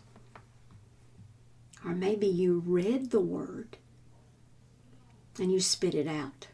Or 1.86 1.94
maybe 1.94 2.28
you 2.28 2.64
read 2.66 3.12
the 3.12 3.22
Word 3.22 3.78
and 5.40 5.52
you 5.52 5.60
spit 5.60 5.96
it 5.96 6.08
out 6.08 6.48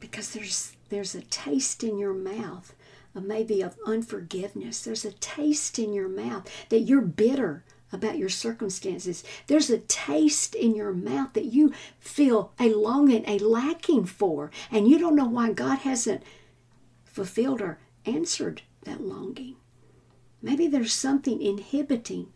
because 0.00 0.32
there's 0.32 0.76
there's 0.90 1.14
a 1.14 1.22
taste 1.22 1.82
in 1.82 1.98
your 1.98 2.14
mouth 2.14 2.74
of 3.14 3.24
maybe 3.24 3.62
of 3.62 3.76
unforgiveness 3.86 4.82
there's 4.82 5.04
a 5.04 5.12
taste 5.12 5.78
in 5.78 5.92
your 5.92 6.08
mouth 6.08 6.48
that 6.68 6.80
you're 6.80 7.00
bitter 7.00 7.64
about 7.92 8.18
your 8.18 8.28
circumstances 8.28 9.24
there's 9.46 9.70
a 9.70 9.78
taste 9.78 10.54
in 10.54 10.74
your 10.74 10.92
mouth 10.92 11.32
that 11.32 11.46
you 11.46 11.72
feel 11.98 12.52
a 12.60 12.68
longing 12.68 13.24
a 13.26 13.38
lacking 13.38 14.04
for 14.04 14.50
and 14.70 14.88
you 14.88 14.98
don't 14.98 15.16
know 15.16 15.28
why 15.28 15.50
god 15.52 15.78
hasn't 15.78 16.22
fulfilled 17.04 17.62
or 17.62 17.78
answered 18.04 18.62
that 18.82 19.00
longing 19.00 19.56
maybe 20.42 20.66
there's 20.66 20.92
something 20.92 21.40
inhibiting 21.40 22.28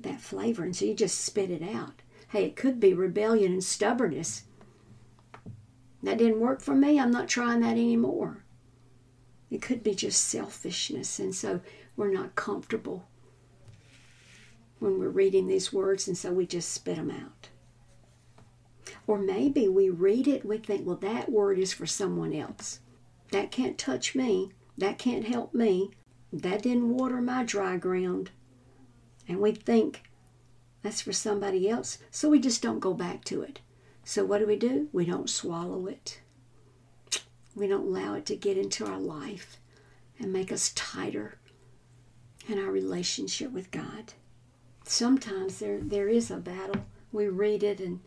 that 0.00 0.20
flavor 0.20 0.64
and 0.64 0.74
so 0.74 0.84
you 0.84 0.94
just 0.94 1.20
spit 1.20 1.50
it 1.50 1.62
out 1.62 2.02
hey 2.28 2.44
it 2.44 2.56
could 2.56 2.80
be 2.80 2.94
rebellion 2.94 3.52
and 3.52 3.64
stubbornness 3.64 4.44
that 6.02 6.18
didn't 6.18 6.40
work 6.40 6.60
for 6.60 6.74
me. 6.74 6.98
I'm 6.98 7.10
not 7.10 7.28
trying 7.28 7.60
that 7.60 7.72
anymore. 7.72 8.42
It 9.50 9.60
could 9.60 9.82
be 9.82 9.94
just 9.94 10.26
selfishness, 10.28 11.18
and 11.18 11.34
so 11.34 11.60
we're 11.96 12.12
not 12.12 12.36
comfortable 12.36 13.06
when 14.78 14.98
we're 14.98 15.08
reading 15.08 15.46
these 15.46 15.72
words, 15.72 16.08
and 16.08 16.16
so 16.16 16.32
we 16.32 16.46
just 16.46 16.70
spit 16.70 16.96
them 16.96 17.10
out. 17.10 17.48
Or 19.06 19.18
maybe 19.18 19.68
we 19.68 19.90
read 19.90 20.26
it, 20.26 20.44
we 20.44 20.58
think, 20.58 20.86
well, 20.86 20.96
that 20.96 21.30
word 21.30 21.58
is 21.58 21.72
for 21.72 21.86
someone 21.86 22.32
else. 22.32 22.80
That 23.32 23.50
can't 23.50 23.76
touch 23.76 24.14
me. 24.14 24.52
That 24.80 24.96
can't 24.96 25.26
help 25.26 25.52
me. 25.52 25.90
That 26.32 26.62
didn't 26.62 26.96
water 26.96 27.20
my 27.20 27.44
dry 27.44 27.76
ground. 27.76 28.30
And 29.28 29.38
we 29.38 29.52
think 29.52 30.04
that's 30.82 31.02
for 31.02 31.12
somebody 31.12 31.68
else, 31.68 31.98
so 32.10 32.30
we 32.30 32.40
just 32.40 32.62
don't 32.62 32.80
go 32.80 32.94
back 32.94 33.22
to 33.24 33.42
it. 33.42 33.60
So, 34.04 34.24
what 34.24 34.38
do 34.38 34.46
we 34.46 34.56
do? 34.56 34.88
We 34.90 35.04
don't 35.04 35.28
swallow 35.28 35.86
it. 35.86 36.22
We 37.54 37.66
don't 37.66 37.88
allow 37.88 38.14
it 38.14 38.24
to 38.26 38.36
get 38.36 38.56
into 38.56 38.86
our 38.86 38.98
life 38.98 39.58
and 40.18 40.32
make 40.32 40.50
us 40.50 40.72
tighter 40.74 41.38
in 42.48 42.58
our 42.58 42.70
relationship 42.70 43.52
with 43.52 43.70
God. 43.70 44.14
Sometimes 44.84 45.58
there, 45.58 45.78
there 45.78 46.08
is 46.08 46.30
a 46.30 46.38
battle. 46.38 46.86
We 47.12 47.28
read 47.28 47.62
it 47.62 47.80
and 47.80 48.00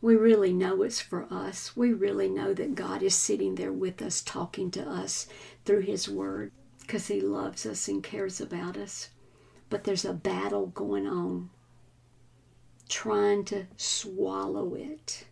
we 0.00 0.14
really 0.14 0.52
know 0.52 0.82
it's 0.82 1.00
for 1.00 1.26
us. 1.32 1.76
We 1.76 1.92
really 1.92 2.28
know 2.28 2.52
that 2.54 2.74
God 2.74 3.02
is 3.02 3.14
sitting 3.14 3.54
there 3.54 3.72
with 3.72 4.02
us, 4.02 4.20
talking 4.20 4.70
to 4.72 4.88
us 4.88 5.26
through 5.64 5.80
His 5.80 6.08
Word 6.08 6.52
because 6.80 7.08
He 7.08 7.20
loves 7.20 7.66
us 7.66 7.88
and 7.88 8.02
cares 8.02 8.40
about 8.40 8.76
us. 8.76 9.10
But 9.68 9.84
there's 9.84 10.04
a 10.04 10.12
battle 10.12 10.66
going 10.66 11.06
on 11.06 11.50
trying 12.88 13.44
to 13.46 13.66
swallow 13.76 14.74
it. 14.74 15.26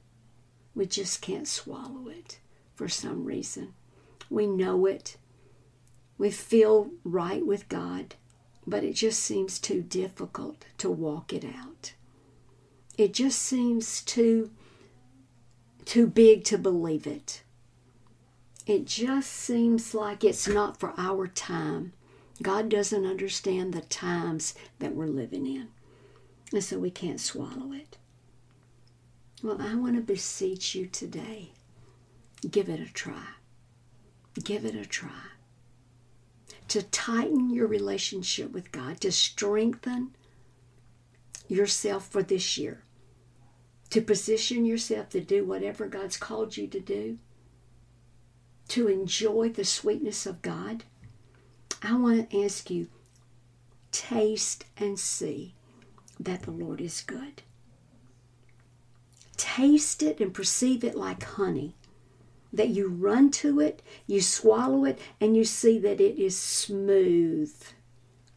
We 0.74 0.86
just 0.86 1.20
can't 1.22 1.46
swallow 1.46 2.08
it 2.08 2.40
for 2.74 2.88
some 2.88 3.24
reason. 3.24 3.74
We 4.28 4.46
know 4.46 4.86
it. 4.86 5.16
We 6.18 6.30
feel 6.30 6.90
right 7.04 7.44
with 7.44 7.68
God, 7.68 8.14
but 8.66 8.82
it 8.82 8.94
just 8.94 9.20
seems 9.20 9.58
too 9.58 9.82
difficult 9.82 10.64
to 10.78 10.90
walk 10.90 11.32
it 11.32 11.44
out. 11.44 11.92
It 12.96 13.12
just 13.12 13.40
seems 13.40 14.02
too 14.02 14.50
too 15.84 16.06
big 16.06 16.44
to 16.44 16.56
believe 16.56 17.06
it. 17.06 17.42
It 18.66 18.86
just 18.86 19.30
seems 19.30 19.94
like 19.94 20.24
it's 20.24 20.48
not 20.48 20.80
for 20.80 20.94
our 20.96 21.26
time. 21.26 21.92
God 22.42 22.70
doesn't 22.70 23.04
understand 23.04 23.74
the 23.74 23.82
times 23.82 24.54
that 24.78 24.94
we're 24.94 25.06
living 25.06 25.46
in. 25.46 25.68
And 26.52 26.64
so 26.64 26.78
we 26.78 26.90
can't 26.90 27.20
swallow 27.20 27.72
it. 27.72 27.98
Well, 29.42 29.60
I 29.60 29.74
want 29.74 29.96
to 29.96 30.00
beseech 30.00 30.74
you 30.74 30.86
today 30.86 31.50
give 32.50 32.68
it 32.68 32.80
a 32.80 32.92
try. 32.92 33.26
Give 34.42 34.64
it 34.64 34.74
a 34.74 34.84
try. 34.84 35.10
To 36.68 36.82
tighten 36.82 37.50
your 37.50 37.66
relationship 37.66 38.52
with 38.52 38.72
God, 38.72 39.00
to 39.02 39.12
strengthen 39.12 40.14
yourself 41.48 42.08
for 42.08 42.22
this 42.22 42.56
year, 42.56 42.83
to 43.90 44.00
position 44.00 44.64
yourself 44.64 45.08
to 45.10 45.20
do 45.20 45.44
whatever 45.44 45.86
God's 45.86 46.16
called 46.16 46.56
you 46.56 46.66
to 46.68 46.80
do, 46.80 47.18
to 48.68 48.88
enjoy 48.88 49.50
the 49.50 49.64
sweetness 49.64 50.26
of 50.26 50.42
God. 50.42 50.84
I 51.82 51.96
want 51.96 52.30
to 52.30 52.44
ask 52.44 52.70
you 52.70 52.88
taste 53.92 54.64
and 54.76 54.98
see 54.98 55.54
that 56.18 56.42
the 56.42 56.50
Lord 56.50 56.80
is 56.80 57.00
good. 57.02 57.42
Taste 59.36 60.02
it 60.02 60.20
and 60.20 60.32
perceive 60.32 60.82
it 60.82 60.96
like 60.96 61.22
honey. 61.22 61.74
That 62.52 62.68
you 62.68 62.88
run 62.88 63.30
to 63.32 63.60
it, 63.60 63.82
you 64.06 64.20
swallow 64.20 64.84
it, 64.84 64.98
and 65.20 65.36
you 65.36 65.44
see 65.44 65.78
that 65.80 66.00
it 66.00 66.20
is 66.20 66.38
smooth 66.38 67.52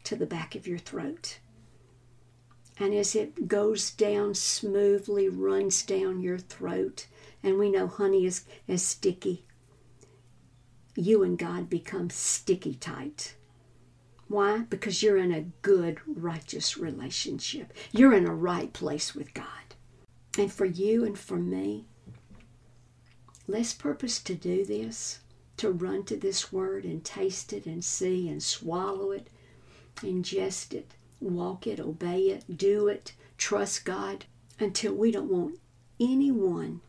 to 0.03 0.15
the 0.15 0.25
back 0.25 0.55
of 0.55 0.67
your 0.67 0.79
throat. 0.79 1.37
And 2.79 2.93
as 2.93 3.15
it 3.15 3.47
goes 3.47 3.89
down 3.89 4.35
smoothly, 4.35 5.29
runs 5.29 5.81
down 5.81 6.21
your 6.21 6.37
throat, 6.37 7.07
and 7.41 7.57
we 7.57 7.71
know 7.71 7.87
honey 7.87 8.25
is, 8.25 8.43
is 8.67 8.83
sticky, 8.83 9.45
you 10.95 11.23
and 11.23 11.37
God 11.37 11.69
become 11.69 12.09
sticky 12.09 12.75
tight. 12.75 13.35
Why? 14.27 14.59
Because 14.69 15.01
you're 15.01 15.17
in 15.17 15.31
a 15.31 15.45
good, 15.61 15.99
righteous 16.05 16.77
relationship. 16.77 17.71
You're 17.91 18.13
in 18.13 18.27
a 18.27 18.33
right 18.33 18.73
place 18.73 19.15
with 19.15 19.33
God. 19.33 19.45
And 20.37 20.51
for 20.51 20.65
you 20.65 21.05
and 21.05 21.17
for 21.17 21.37
me, 21.37 21.85
let's 23.47 23.73
purpose 23.73 24.19
to 24.23 24.35
do 24.35 24.65
this, 24.65 25.19
to 25.57 25.71
run 25.71 26.03
to 26.05 26.17
this 26.17 26.51
word 26.51 26.83
and 26.83 27.03
taste 27.03 27.53
it 27.53 27.65
and 27.65 27.83
see 27.83 28.27
and 28.27 28.43
swallow 28.43 29.11
it, 29.11 29.29
ingest 29.97 30.73
it, 30.73 30.91
walk 31.19 31.67
it, 31.67 31.79
obey 31.79 32.21
it, 32.23 32.57
do 32.57 32.87
it, 32.87 33.13
trust 33.37 33.85
God 33.85 34.25
until 34.59 34.93
we 34.93 35.11
don't 35.11 35.31
want 35.31 35.59
anyone 35.99 36.81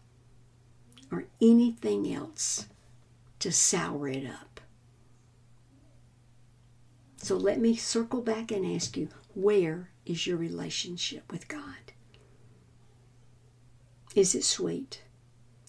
or 1.10 1.24
anything 1.40 2.12
else 2.12 2.66
to 3.38 3.52
sour 3.52 4.08
it 4.08 4.26
up. 4.26 4.60
So 7.16 7.36
let 7.36 7.60
me 7.60 7.76
circle 7.76 8.22
back 8.22 8.50
and 8.50 8.64
ask 8.74 8.96
you 8.96 9.08
where 9.34 9.90
is 10.06 10.26
your 10.26 10.36
relationship 10.36 11.30
with 11.30 11.48
God? 11.48 11.92
Is 14.14 14.34
it 14.34 14.44
sweet 14.44 15.02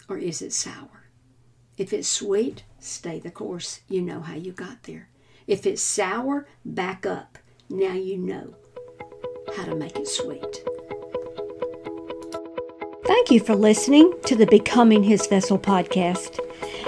or 0.08 0.18
is 0.18 0.42
it 0.42 0.54
sour? 0.54 1.10
If 1.78 1.94
it's 1.94 2.08
sweet, 2.08 2.64
stay 2.80 3.20
the 3.20 3.32
course. 3.32 3.82
You 3.88 4.02
know 4.02 4.22
how 4.22 4.36
you 4.36 4.52
got 4.52 4.84
there. 4.84 5.10
If 5.48 5.66
it's 5.66 5.82
sour, 5.82 6.48
back 6.66 7.06
up. 7.06 7.38
Now 7.72 7.94
you 7.94 8.18
know 8.18 8.56
how 9.56 9.66
to 9.66 9.76
make 9.76 9.96
it 9.96 10.08
sweet. 10.08 10.64
Thank 13.06 13.30
you 13.30 13.40
for 13.40 13.54
listening 13.54 14.12
to 14.26 14.36
the 14.36 14.48
Becoming 14.48 15.04
His 15.04 15.28
Vessel 15.28 15.60
podcast. 15.60 16.40